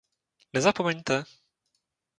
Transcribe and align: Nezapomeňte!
Nezapomeňte! 0.57 1.17